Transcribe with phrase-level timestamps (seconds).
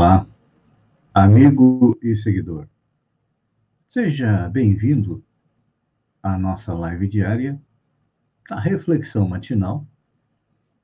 [0.00, 0.26] Olá,
[1.12, 2.66] amigo e seguidor.
[3.86, 5.22] Seja bem-vindo
[6.22, 7.60] à nossa live diária
[8.48, 9.86] da reflexão matinal,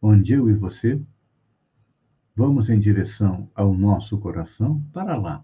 [0.03, 1.03] onde eu e você
[2.35, 5.43] vamos em direção ao nosso coração para lá,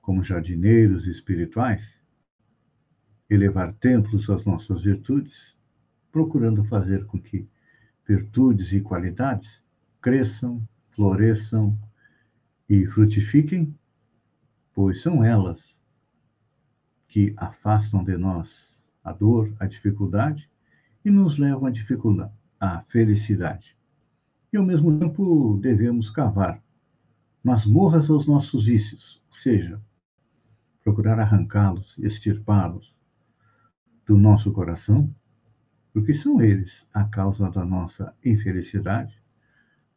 [0.00, 1.92] como jardineiros espirituais,
[3.28, 5.58] elevar templos às nossas virtudes,
[6.12, 7.48] procurando fazer com que
[8.06, 9.60] virtudes e qualidades
[10.00, 11.76] cresçam, floresçam
[12.70, 13.76] e frutifiquem,
[14.72, 15.76] pois são elas
[17.08, 20.48] que afastam de nós a dor, a dificuldade
[21.04, 23.76] e nos levam à dificuldade, à felicidade.
[24.52, 26.62] E ao mesmo tempo devemos cavar
[27.42, 29.82] masmorras aos nossos vícios, ou seja,
[30.84, 32.94] procurar arrancá-los, extirpá-los
[34.06, 35.12] do nosso coração,
[35.92, 39.20] porque são eles a causa da nossa infelicidade,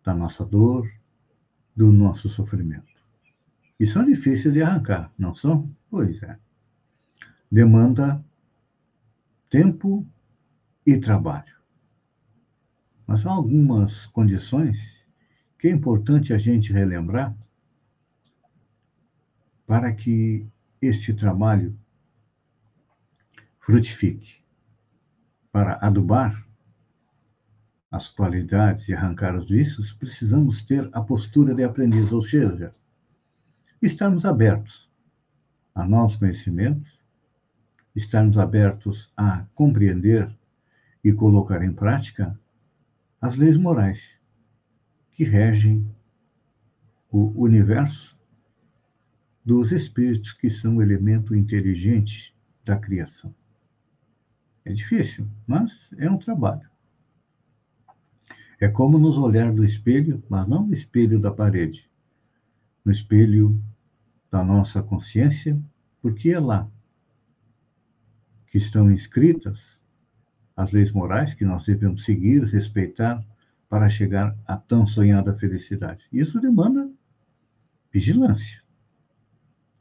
[0.03, 0.89] da nossa dor,
[1.75, 2.93] do nosso sofrimento.
[3.79, 5.73] E são difíceis de arrancar, não são?
[5.89, 6.39] Pois é.
[7.51, 8.23] Demanda
[9.49, 10.07] tempo
[10.85, 11.53] e trabalho.
[13.05, 14.79] Mas há algumas condições
[15.57, 17.35] que é importante a gente relembrar
[19.65, 20.47] para que
[20.81, 21.77] este trabalho
[23.59, 24.43] frutifique.
[25.51, 26.45] Para adubar
[27.93, 32.73] as qualidades e arrancar os vícios, precisamos ter a postura de aprendiz, ou seja,
[33.79, 34.89] estarmos abertos
[35.75, 36.99] a novos conhecimentos,
[37.95, 40.35] estarmos abertos a compreender
[41.03, 42.37] e colocar em prática
[43.21, 44.09] as leis morais
[45.11, 45.87] que regem
[47.11, 48.17] o universo
[49.45, 53.35] dos espíritos que são o elemento inteligente da criação.
[54.65, 56.72] É difícil, mas é um trabalho.
[58.63, 61.91] É como nos olhar do espelho, mas não no espelho da parede,
[62.85, 63.61] no espelho
[64.31, 65.61] da nossa consciência,
[66.01, 66.71] porque é lá
[68.47, 69.77] que estão inscritas
[70.55, 73.21] as leis morais que nós devemos seguir, respeitar,
[73.67, 76.07] para chegar à tão sonhada felicidade.
[76.09, 76.89] Isso demanda
[77.91, 78.63] vigilância.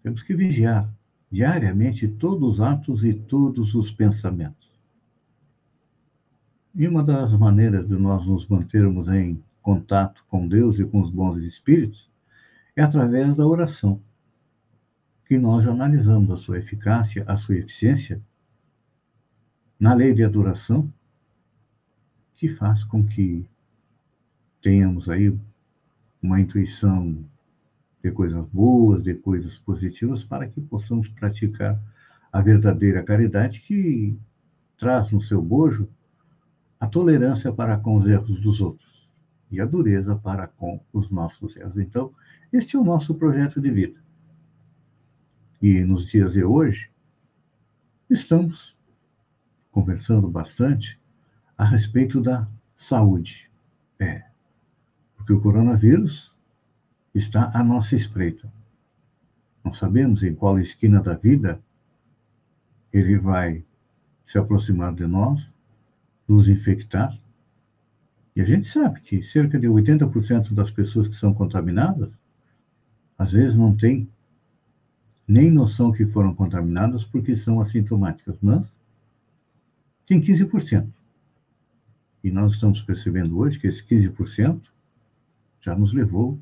[0.02, 0.92] Temos que vigiar
[1.30, 4.71] diariamente todos os atos e todos os pensamentos.
[6.74, 11.10] E uma das maneiras de nós nos mantermos em contato com Deus e com os
[11.10, 12.10] bons espíritos
[12.74, 14.00] é através da oração,
[15.26, 18.22] que nós analisamos a sua eficácia, a sua eficiência
[19.78, 20.90] na lei de adoração,
[22.36, 23.46] que faz com que
[24.62, 25.38] tenhamos aí
[26.22, 27.22] uma intuição
[28.02, 31.78] de coisas boas, de coisas positivas, para que possamos praticar
[32.32, 34.18] a verdadeira caridade que
[34.78, 35.86] traz no seu bojo
[36.82, 39.08] a tolerância para com os erros dos outros
[39.52, 41.78] e a dureza para com os nossos erros.
[41.78, 42.12] Então,
[42.52, 44.02] este é o nosso projeto de vida.
[45.62, 46.90] E nos dias de hoje,
[48.10, 48.76] estamos
[49.70, 51.00] conversando bastante
[51.56, 53.48] a respeito da saúde.
[54.00, 54.24] É,
[55.14, 56.36] porque o coronavírus
[57.14, 58.52] está à nossa espreita.
[59.64, 61.62] Não sabemos em qual esquina da vida
[62.92, 63.64] ele vai
[64.26, 65.51] se aproximar de nós
[66.26, 67.18] nos infectar.
[68.34, 72.10] E a gente sabe que cerca de 80% das pessoas que são contaminadas,
[73.18, 74.08] às vezes não têm
[75.28, 78.66] nem noção que foram contaminadas porque são assintomáticas, mas
[80.06, 80.88] tem 15%.
[82.24, 84.62] E nós estamos percebendo hoje que esse 15%
[85.60, 86.38] já nos levou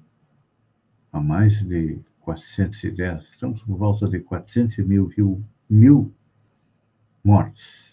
[1.13, 5.11] a mais de 410, estamos por volta de 400 mil,
[5.69, 6.15] mil
[7.25, 7.90] mortes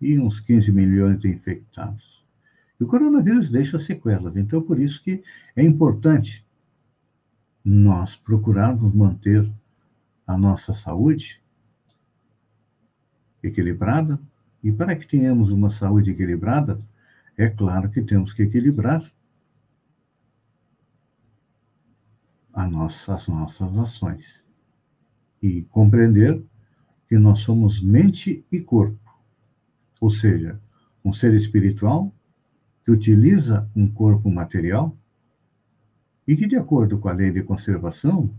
[0.00, 2.24] e uns 15 milhões de infectados.
[2.78, 5.22] E o coronavírus deixa sequelas, então por isso que
[5.54, 6.46] é importante
[7.64, 9.50] nós procurarmos manter
[10.26, 11.42] a nossa saúde
[13.42, 14.18] equilibrada,
[14.62, 16.78] e para que tenhamos uma saúde equilibrada,
[17.36, 19.02] é claro que temos que equilibrar
[22.70, 24.42] nossa, as nossas ações
[25.42, 26.42] e compreender
[27.08, 29.09] que nós somos mente e corpo
[30.00, 30.58] ou seja,
[31.04, 32.12] um ser espiritual
[32.84, 34.96] que utiliza um corpo material
[36.26, 38.34] e que, de acordo com a lei de conservação,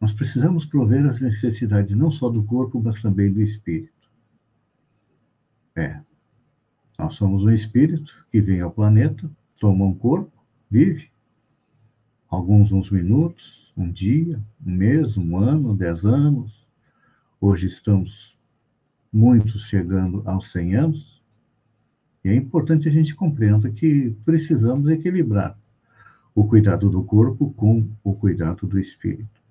[0.00, 4.10] nós precisamos prover as necessidades não só do corpo, mas também do espírito.
[5.76, 6.00] É,
[6.98, 9.30] nós somos um espírito que vem ao planeta,
[9.60, 10.32] toma um corpo,
[10.70, 11.10] vive,
[12.28, 16.66] alguns uns minutos, um dia, um mês, um ano, dez anos.
[17.40, 18.37] Hoje estamos
[19.12, 21.22] muitos chegando aos 100 anos,
[22.24, 25.58] e é importante a gente compreenda que precisamos equilibrar
[26.34, 29.42] o cuidado do corpo com o cuidado do espírito.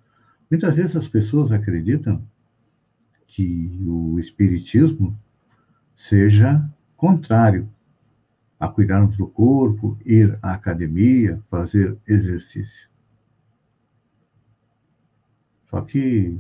[0.50, 2.24] Muitas vezes as pessoas acreditam
[3.26, 5.18] que o espiritismo
[5.96, 6.66] seja
[6.96, 7.70] contrário
[8.60, 12.90] a cuidarmos do corpo, ir à academia, fazer exercício.
[15.70, 16.40] Só que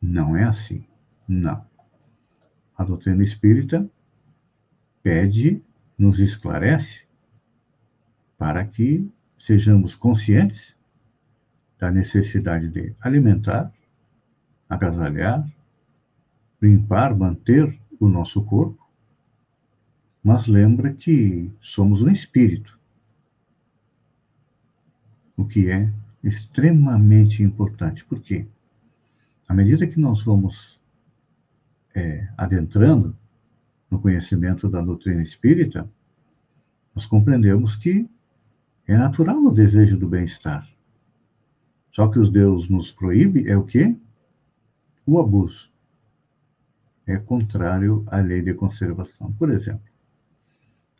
[0.00, 0.84] não é assim.
[1.28, 1.67] Não.
[2.78, 3.90] A doutrina espírita
[5.02, 5.60] pede,
[5.98, 7.08] nos esclarece,
[8.38, 10.76] para que sejamos conscientes
[11.76, 13.72] da necessidade de alimentar,
[14.68, 15.44] agasalhar,
[16.62, 18.88] limpar, manter o nosso corpo,
[20.22, 22.78] mas lembra que somos um espírito,
[25.36, 25.92] o que é
[26.22, 28.04] extremamente importante.
[28.04, 28.46] Por quê?
[29.48, 30.77] À medida que nós vamos
[31.98, 33.16] é, adentrando
[33.90, 35.90] no conhecimento da doutrina espírita,
[36.94, 38.08] nós compreendemos que
[38.86, 40.68] é natural o desejo do bem-estar.
[41.90, 43.96] Só que os Deus nos proíbe é o quê?
[45.04, 45.72] O abuso.
[47.04, 49.32] É contrário à lei de conservação.
[49.32, 49.88] Por exemplo,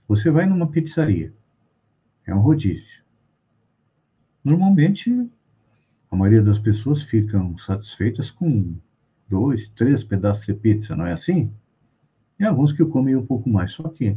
[0.08, 1.32] você vai numa pizzaria,
[2.26, 3.04] é um rodízio.
[4.42, 5.30] Normalmente,
[6.10, 8.78] a maioria das pessoas ficam satisfeitas com
[9.28, 11.52] dois, três pedaços de pizza, não é assim?
[12.38, 13.72] E alguns que comem um pouco mais.
[13.72, 14.16] Só que,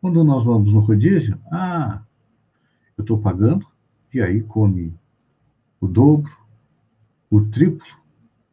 [0.00, 2.02] quando nós vamos no rodízio, ah,
[2.96, 3.66] eu estou pagando,
[4.12, 4.94] e aí come
[5.80, 6.36] o dobro,
[7.30, 7.86] o triplo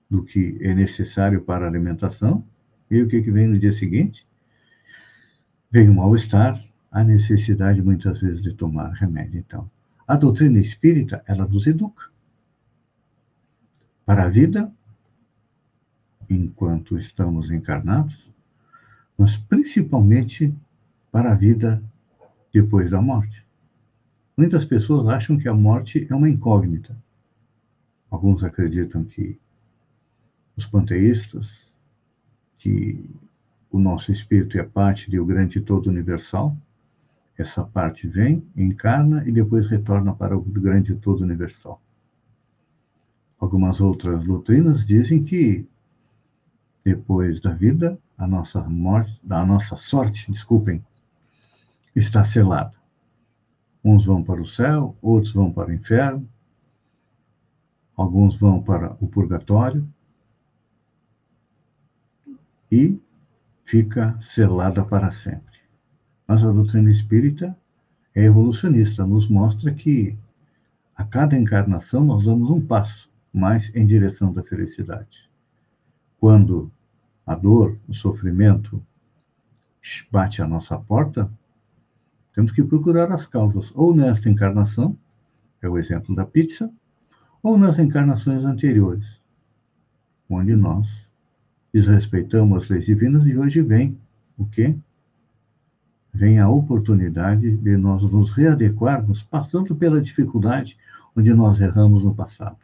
[0.09, 2.45] do que é necessário para a alimentação.
[2.89, 4.25] E o que, que vem no dia seguinte?
[5.69, 9.39] Vem o mal-estar, a necessidade muitas vezes de tomar remédio.
[9.39, 9.69] Então,
[10.07, 12.09] a doutrina espírita, ela nos educa
[14.05, 14.71] para a vida
[16.29, 18.29] enquanto estamos encarnados,
[19.17, 20.53] mas principalmente
[21.11, 21.81] para a vida
[22.53, 23.45] depois da morte.
[24.35, 26.95] Muitas pessoas acham que a morte é uma incógnita.
[28.09, 29.39] Alguns acreditam que
[30.55, 31.71] os panteístas,
[32.57, 33.09] que
[33.71, 36.55] o nosso espírito é parte do grande todo universal,
[37.37, 41.81] essa parte vem, encarna e depois retorna para o grande todo universal.
[43.39, 45.67] Algumas outras doutrinas dizem que
[46.87, 50.81] depois da vida, a nossa morte, a nossa sorte, desculpem,
[51.93, 52.77] está selada.
[53.83, 56.25] Uns vão para o céu, outros vão para o inferno,
[57.93, 59.85] alguns vão para o purgatório
[62.71, 62.97] e
[63.65, 65.59] fica selada para sempre.
[66.25, 67.53] Mas a doutrina espírita
[68.15, 70.17] é evolucionista, nos mostra que
[70.95, 75.29] a cada encarnação nós damos um passo mais em direção da felicidade.
[76.17, 76.71] Quando
[77.27, 78.81] a dor, o sofrimento
[80.11, 81.29] bate à nossa porta,
[82.33, 84.97] temos que procurar as causas, ou nesta encarnação,
[85.61, 86.71] é o exemplo da pizza,
[87.43, 89.05] ou nas encarnações anteriores,
[90.29, 90.87] onde nós
[91.71, 93.99] desrespeitamos as leis divinas e hoje vem
[94.37, 94.75] o quê?
[96.17, 100.75] vem a oportunidade de nós nos readequarmos, passando pela dificuldade
[101.15, 102.57] onde nós erramos no passado.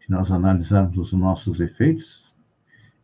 [0.00, 2.25] Se nós analisarmos os nossos defeitos,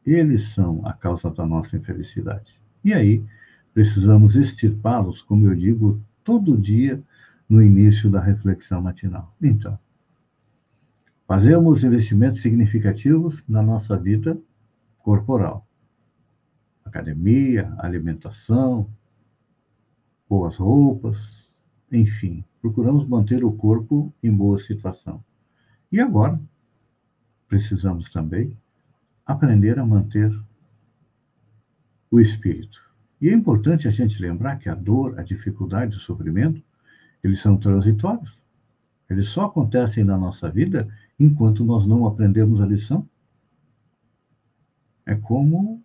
[0.05, 2.61] eles são a causa da nossa infelicidade.
[2.85, 3.25] E aí,
[3.73, 7.03] precisamos extirpá-los, como eu digo, todo dia
[7.49, 9.35] no início da reflexão matinal.
[9.41, 9.79] Então,
[11.27, 14.39] fazemos investimentos significativos na nossa vida
[14.99, 15.67] corporal
[16.93, 18.87] academia, alimentação,
[20.29, 21.49] boas roupas,
[21.91, 25.25] enfim, procuramos manter o corpo em boa situação.
[25.91, 26.41] E agora,
[27.49, 28.57] precisamos também
[29.27, 30.33] aprender a manter
[32.11, 32.81] o espírito.
[33.21, 36.63] E é importante a gente lembrar que a dor, a dificuldade, o sofrimento,
[37.23, 38.37] eles são transitórios.
[39.09, 40.89] Eles só acontecem na nossa vida
[41.19, 43.09] enquanto nós não aprendemos a lição.
[45.07, 45.83] É como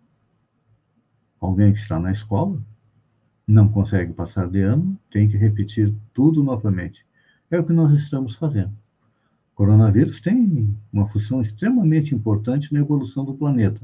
[1.40, 2.60] alguém que está na escola,
[3.46, 7.06] não consegue passar de ano, tem que repetir tudo novamente.
[7.50, 8.76] É o que nós estamos fazendo.
[9.58, 13.80] Coronavírus tem uma função extremamente importante na evolução do planeta,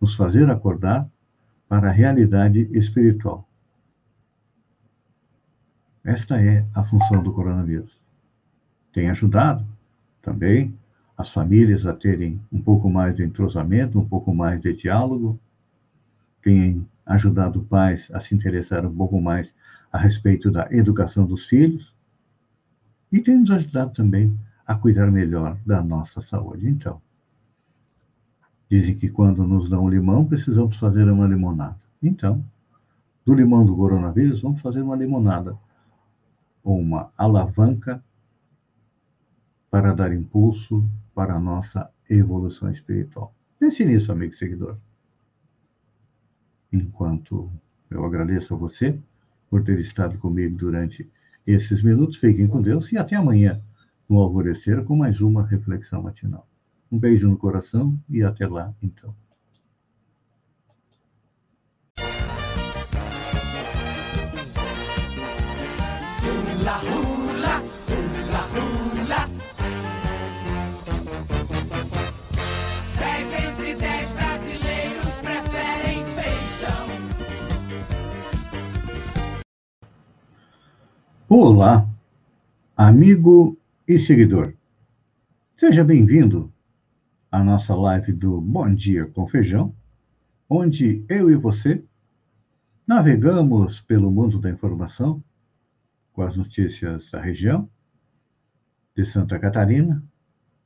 [0.00, 1.08] nos fazer acordar
[1.68, 3.48] para a realidade espiritual.
[6.02, 7.96] Esta é a função do coronavírus.
[8.92, 9.64] Tem ajudado
[10.20, 10.76] também
[11.16, 15.38] as famílias a terem um pouco mais de entrosamento, um pouco mais de diálogo,
[16.42, 19.54] tem ajudado pais a se interessar um pouco mais
[19.92, 21.94] a respeito da educação dos filhos
[23.12, 26.68] e tem nos ajudado também a cuidar melhor da nossa saúde.
[26.68, 27.00] Então,
[28.68, 31.78] dizem que quando nos dão limão, precisamos fazer uma limonada.
[32.02, 32.44] Então,
[33.24, 35.56] do limão do coronavírus, vamos fazer uma limonada.
[36.64, 38.02] ou uma alavanca
[39.70, 43.32] para dar impulso para a nossa evolução espiritual.
[43.58, 44.76] Pense nisso, amigo seguidor.
[46.72, 47.48] Enquanto
[47.88, 48.98] eu agradeço a você
[49.48, 51.08] por ter estado comigo durante
[51.46, 53.62] esses minutos, fiquem com Deus e até amanhã,
[54.08, 56.46] no alvorecer, com mais uma reflexão matinal.
[56.90, 59.14] Um beijo no coração e até lá, então.
[68.56, 69.28] Hula.
[72.98, 76.86] Dez entre dez brasileiros preferem feijão.
[81.28, 81.88] Olá,
[82.76, 83.56] amigo
[83.88, 84.52] e seguidor.
[85.56, 86.52] Seja bem-vindo
[87.30, 89.76] à nossa live do Bom Dia com Feijão,
[90.50, 91.84] onde eu e você
[92.84, 95.22] navegamos pelo mundo da informação
[96.12, 97.70] com as notícias da região,
[98.96, 100.02] de Santa Catarina,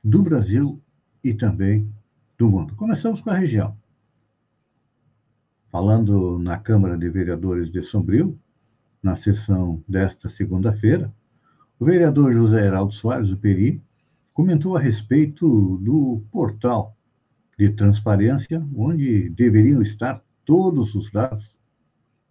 [0.03, 0.81] do Brasil
[1.23, 1.93] e também
[2.39, 2.75] do mundo.
[2.75, 3.77] Começamos com a região.
[5.69, 8.39] Falando na Câmara de Vereadores de Sombrio,
[9.03, 11.13] na sessão desta segunda-feira,
[11.81, 13.81] o vereador José Heraldo Soares, do Peri,
[14.35, 16.95] comentou a respeito do portal
[17.57, 21.57] de transparência, onde deveriam estar todos os dados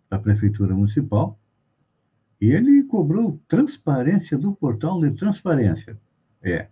[0.09, 1.37] da Prefeitura Municipal
[2.40, 6.00] e ele cobrou transparência do portal de transparência.
[6.40, 6.69] É.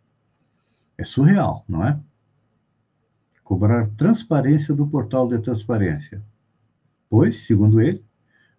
[0.96, 2.00] É surreal, não é?
[3.42, 6.24] Cobrar transparência do portal de transparência.
[7.10, 8.04] Pois, segundo ele,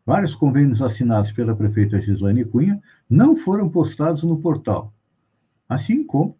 [0.10, 4.92] vários convênios assinados pela prefeita Gislaine Cunha não foram postados no portal,
[5.70, 6.36] assim como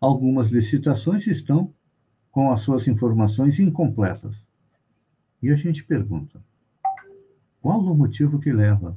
[0.00, 1.74] algumas licitações estão
[2.30, 4.40] com as suas informações incompletas.
[5.42, 6.40] E a gente pergunta:
[7.60, 8.96] qual o motivo que leva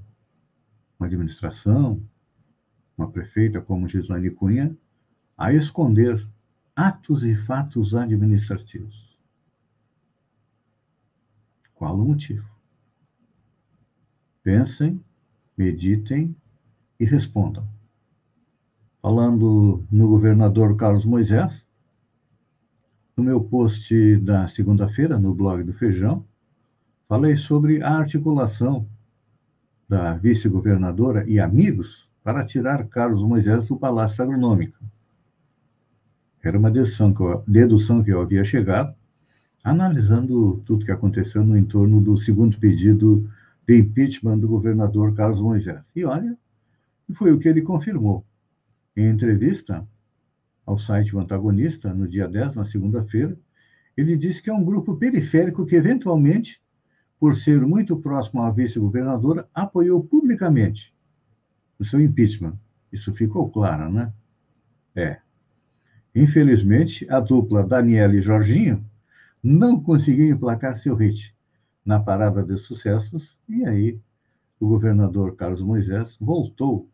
[0.99, 1.99] uma administração,
[2.95, 4.77] uma prefeita como Gislaine Cunha,
[5.35, 6.23] a esconder
[6.75, 9.17] atos e fatos administrativos.
[11.73, 12.60] Qual o motivo?
[14.43, 14.99] Pensem,
[15.55, 16.35] meditem
[16.99, 17.67] e respondam.
[19.01, 21.65] Falando no governador Carlos Moisés,
[23.15, 26.25] no meu post da segunda-feira, no blog do Feijão,
[27.07, 28.87] falei sobre a articulação
[29.87, 34.77] da vice-governadora e amigos para tirar Carlos Moisés do Palácio Agronômico.
[36.43, 38.95] Era uma dedução que, eu, dedução que eu havia chegado,
[39.63, 43.29] analisando tudo que aconteceu no entorno do segundo pedido
[43.71, 45.81] de impeachment do governador Carlos Moisés.
[45.95, 46.37] E olha,
[47.13, 48.25] foi o que ele confirmou.
[48.95, 49.87] Em entrevista
[50.65, 53.37] ao site O Antagonista, no dia 10, na segunda-feira,
[53.95, 56.61] ele disse que é um grupo periférico que, eventualmente,
[57.17, 60.93] por ser muito próximo à vice-governadora, apoiou publicamente
[61.79, 62.57] o seu impeachment.
[62.91, 64.11] Isso ficou claro, né?
[64.93, 65.19] É.
[66.13, 68.85] Infelizmente, a dupla Daniela e Jorginho
[69.41, 71.33] não conseguiu emplacar seu hit
[71.85, 73.99] na parada de sucessos, e aí
[74.59, 76.89] o governador Carlos Moisés voltou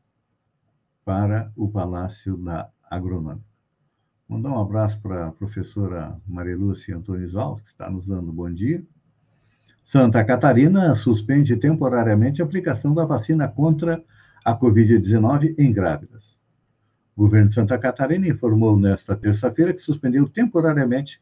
[1.04, 3.46] para o Palácio da Agronômica.
[4.28, 6.20] Mandar um abraço para a professora
[6.94, 8.86] Antunes Alves, que está nos dando bom dia.
[9.86, 14.04] Santa Catarina suspende temporariamente a aplicação da vacina contra
[14.44, 16.38] a Covid-19 em grávidas.
[17.16, 21.22] O governo de Santa Catarina informou nesta terça-feira que suspendeu temporariamente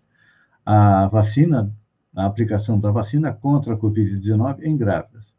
[0.65, 1.71] a vacina,
[2.15, 5.33] a aplicação da vacina contra a Covid-19 em grávidas.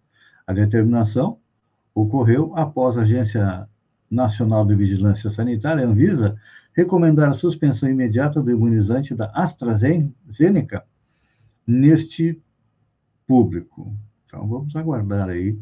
[0.47, 1.39] A determinação
[1.95, 3.69] ocorreu após a Agência
[4.11, 6.37] Nacional de Vigilância Sanitária, Anvisa,
[6.75, 10.85] recomendar a suspensão imediata do imunizante da AstraZeneca
[11.67, 12.41] neste
[13.27, 13.97] público.
[14.27, 15.59] Então, vamos aguardar aí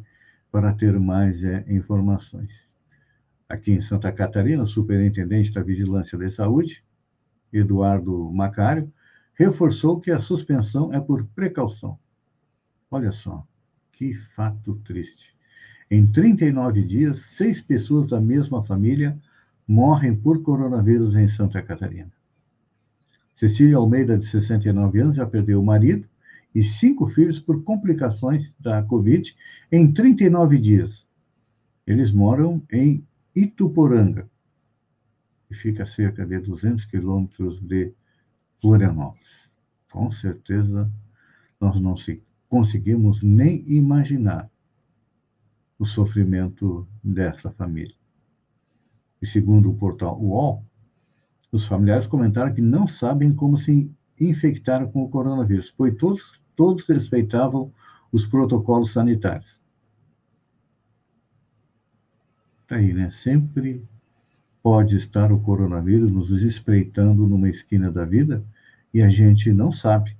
[0.50, 2.52] para ter mais é, informações.
[3.48, 6.84] Aqui em Santa Catarina, o superintendente da Vigilância da Saúde,
[7.52, 8.92] Eduardo Macário,
[9.34, 11.98] reforçou que a suspensão é por precaução.
[12.90, 13.46] Olha só,
[13.92, 15.34] que fato triste.
[15.90, 19.18] Em 39 dias, seis pessoas da mesma família
[19.66, 22.12] morrem por coronavírus em Santa Catarina.
[23.36, 26.08] Cecília Almeida, de 69 anos, já perdeu o marido
[26.54, 29.34] e cinco filhos por complicações da Covid
[29.72, 31.04] em 39 dias.
[31.86, 34.30] Eles moram em Ituporanga,
[35.48, 37.92] que fica a cerca de 200 quilômetros de
[38.64, 39.50] Florianópolis.
[39.92, 40.90] Com certeza,
[41.60, 41.94] nós não
[42.48, 44.50] conseguimos nem imaginar
[45.78, 47.94] o sofrimento dessa família.
[49.20, 50.64] E segundo o portal UOL,
[51.52, 56.86] os familiares comentaram que não sabem como se infectaram com o coronavírus, pois todos todos
[56.86, 57.70] respeitavam
[58.10, 59.58] os protocolos sanitários.
[62.66, 63.10] Tá aí, né?
[63.10, 63.86] Sempre
[64.64, 68.42] pode estar o coronavírus nos espreitando numa esquina da vida
[68.94, 70.16] e a gente não sabe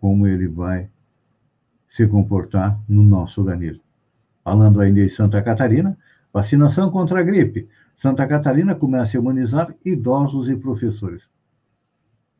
[0.00, 0.90] como ele vai
[1.88, 3.84] se comportar no nosso organismo.
[4.42, 5.96] Falando ainda em Santa Catarina,
[6.32, 7.68] vacinação contra a gripe.
[7.94, 11.22] Santa Catarina começa a imunizar idosos e professores.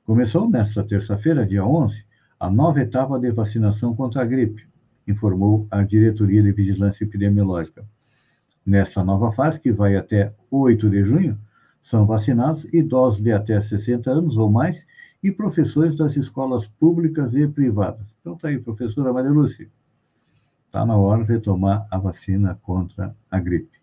[0.05, 2.05] Começou nesta terça-feira, dia 11,
[2.41, 4.67] a nova etapa de vacinação contra a gripe,
[5.07, 7.87] informou a Diretoria de Vigilância Epidemiológica.
[8.71, 11.37] Nesta nova fase, que vai até 8 de junho,
[11.83, 14.87] são vacinados idosos de até 60 anos ou mais
[15.21, 18.07] e professores das escolas públicas e privadas.
[18.21, 19.69] Então tá aí, professora Maria Lúcia.
[20.67, 23.77] Está na hora de tomar a vacina contra a gripe.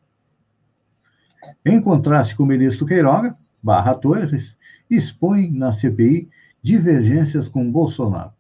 [1.66, 4.56] Em contraste com o ministro Queiroga, Barra Torres
[4.90, 6.30] expõe na CPI
[6.62, 8.32] divergências com Bolsonaro.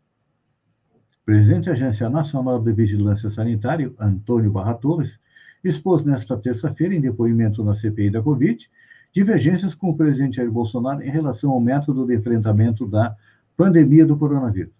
[1.24, 5.20] O presidente da Agência Nacional de Vigilância Sanitária, Antônio Barra Torres,
[5.68, 8.70] expôs nesta terça-feira, em depoimento na CPI da Covid,
[9.14, 13.16] divergências com o presidente Jair Bolsonaro em relação ao método de enfrentamento da
[13.56, 14.74] pandemia do coronavírus.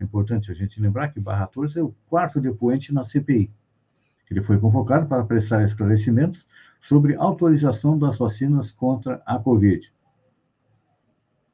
[0.00, 3.50] É importante a gente lembrar que Barra Torres é o quarto depoente na CPI.
[4.30, 6.46] Ele foi convocado para prestar esclarecimentos
[6.82, 9.92] sobre autorização das vacinas contra a Covid.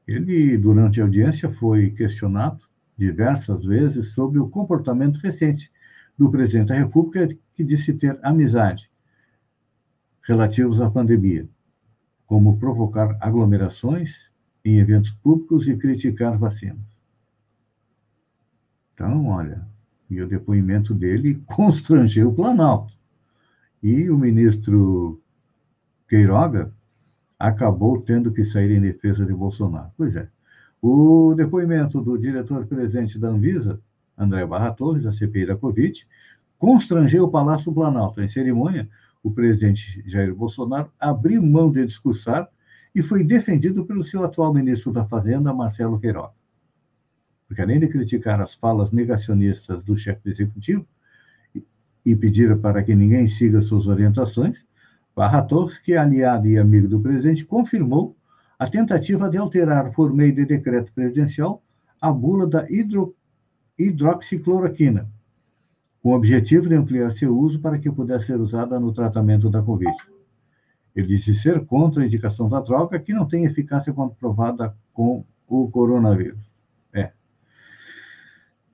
[0.06, 2.60] Ele, durante a audiência, foi questionado
[2.96, 5.70] diversas vezes sobre o comportamento recente
[6.16, 8.90] do presidente da República, que disse ter amizade
[10.22, 11.48] relativos à pandemia,
[12.26, 14.30] como provocar aglomerações
[14.64, 16.94] em eventos públicos e criticar vacinas.
[18.94, 19.66] Então, olha,
[20.08, 22.94] e o depoimento dele constrangeu o Planalto.
[23.82, 25.20] E o ministro
[26.08, 26.72] Queiroga
[27.38, 29.90] acabou tendo que sair em defesa de Bolsonaro.
[29.96, 30.28] Pois é.
[30.80, 33.80] O depoimento do diretor-presidente da Anvisa,
[34.16, 36.06] André Barra Torres, da CPI da Covid,
[36.58, 38.20] constrangeu o Palácio Planalto.
[38.20, 38.88] Em cerimônia,
[39.22, 42.48] o presidente Jair Bolsonaro abriu mão de discursar
[42.94, 46.34] e foi defendido pelo seu atual ministro da Fazenda, Marcelo Queiroga.
[47.48, 50.86] Porque além de criticar as falas negacionistas do chefe do executivo
[52.04, 54.64] e pedir para que ninguém siga suas orientações,
[55.14, 58.16] Barra Torres, que é aliado e amigo do presidente, confirmou
[58.58, 61.62] a tentativa de alterar, por meio de decreto presidencial,
[62.00, 63.14] a bula da hidro,
[63.78, 65.08] hidroxicloroquina,
[66.02, 69.62] com o objetivo de ampliar seu uso para que pudesse ser usada no tratamento da
[69.62, 69.96] Covid.
[70.94, 75.68] Ele disse ser contra a indicação da droga, que não tem eficácia comprovada com o
[75.68, 76.40] coronavírus.
[76.92, 77.10] É.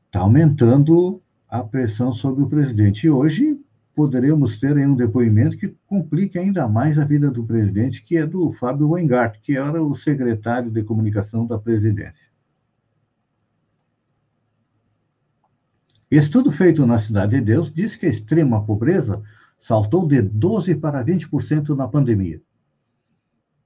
[0.06, 3.06] Está aumentando a pressão sobre o presidente.
[3.06, 3.58] E hoje
[3.94, 8.52] poderemos ter um depoimento que complique ainda mais a vida do presidente, que é do
[8.52, 12.29] Fábio Weingart, que era o secretário de comunicação da presidência.
[16.10, 19.22] Estudo feito na Cidade de Deus diz que a extrema pobreza
[19.56, 22.42] saltou de 12% para 20% na pandemia.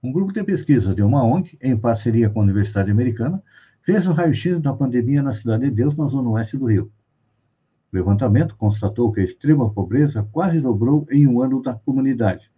[0.02, 3.42] Um grupo de pesquisa de uma ONG, em parceria com a Universidade Americana,
[3.80, 6.92] fez o raio-x da pandemia na Cidade de Deus, na zona oeste do Rio.
[7.90, 12.52] O levantamento constatou que a extrema pobreza quase dobrou em um ano da comunidade.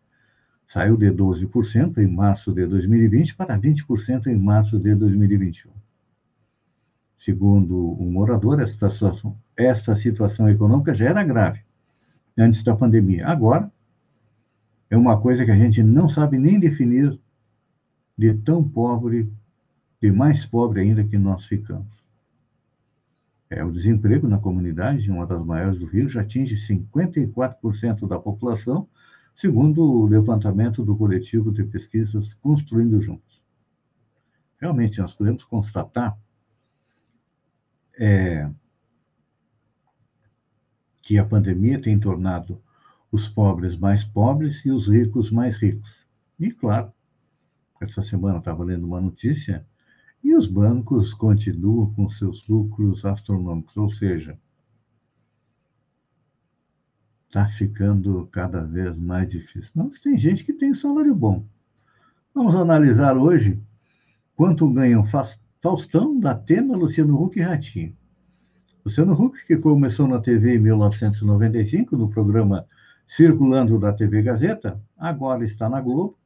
[0.67, 5.71] Saiu de 12% em março de 2020 para 20% em março de 2021.
[7.21, 11.61] Segundo um morador, esta situação, esta situação econômica já era grave
[12.37, 13.27] antes da pandemia.
[13.27, 13.73] Agora,
[14.91, 17.19] é uma coisa que a gente não sabe nem definir
[18.17, 19.33] de tão pobre,
[20.01, 21.97] de mais pobre ainda que nós ficamos.
[23.49, 28.89] É, o desemprego na comunidade, uma das maiores do Rio, já atinge 54% da população,
[29.35, 33.43] segundo o levantamento do coletivo de pesquisas Construindo Juntos.
[34.59, 36.19] Realmente, nós podemos constatar
[37.99, 38.51] é,
[41.07, 42.61] que a pandemia tem tornado
[43.13, 45.89] os pobres mais pobres e os ricos mais ricos.
[46.37, 46.93] E, claro,
[47.81, 49.65] essa semana estava lendo uma notícia
[50.23, 54.37] e os bancos continuam com seus lucros astronômicos, ou seja,
[57.29, 59.71] está ficando cada vez mais difícil.
[59.77, 61.47] Mas tem gente que tem salário bom.
[62.35, 63.63] Vamos analisar hoje
[64.35, 65.07] quanto ganham
[65.63, 67.97] Faustão, Datena, Luciano Huck e Ratinho.
[68.87, 72.69] Luciano Huck, que começou na TV em 1995, no programa
[73.09, 76.17] Circulando da TV Gazeta, agora está na Globo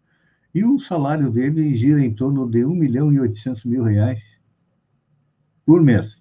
[0.54, 4.22] e o salário dele gira em torno de 1 milhão e 800 mil reais
[5.64, 6.20] por mês.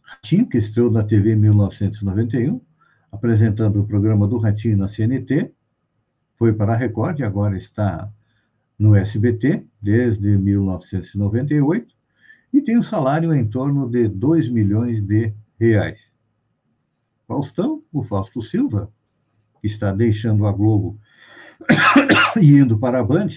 [0.00, 2.58] Ratinho, que estreou na TV em 1991,
[3.12, 5.52] apresentando o programa do Ratinho na CNT,
[6.36, 8.10] foi para a Record e agora está
[8.78, 11.97] no SBT desde 1998
[12.52, 16.00] e tem um salário em torno de 2 milhões de reais.
[17.26, 18.90] Faustão, o Fausto Silva,
[19.60, 20.98] que está deixando a Globo
[22.40, 23.28] e indo para a Band,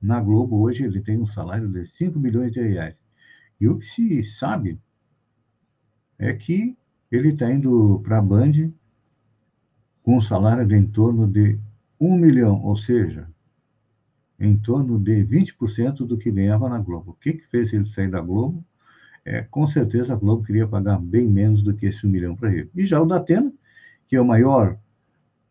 [0.00, 2.96] na Globo hoje ele tem um salário de 5 milhões de reais.
[3.60, 4.80] E o que se sabe
[6.18, 6.76] é que
[7.10, 8.72] ele está indo para a Band
[10.02, 11.58] com um salário de em torno de
[11.98, 13.28] 1 milhão, ou seja,
[14.38, 17.12] em torno de 20% do que ganhava na Globo.
[17.12, 18.64] O que, que fez ele sair da Globo?
[19.24, 22.52] É, com certeza a Globo queria pagar bem menos do que esse 1 milhão para
[22.52, 22.70] ele.
[22.74, 23.52] E já o Datena,
[24.06, 24.78] que é o maior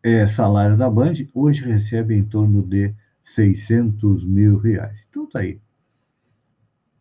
[0.02, 2.94] é, salário da Band, hoje recebe em torno de
[3.24, 5.04] 600 mil reais.
[5.08, 5.60] Então tá aí.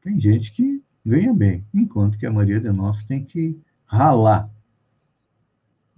[0.01, 4.49] Tem gente que ganha bem, enquanto que a maioria de nós tem que ralar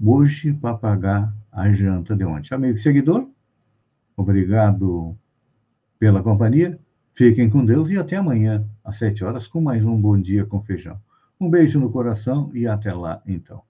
[0.04, 2.54] hoje para pagar a janta de ontem.
[2.54, 3.30] Amigo seguidor,
[4.17, 5.17] obrigado
[6.06, 6.80] pela companhia.
[7.15, 10.62] Fiquem com Deus e até amanhã, às sete horas, com mais um Bom Dia com
[10.62, 11.02] Feijão.
[11.41, 13.63] Um beijo no coração e até lá, então.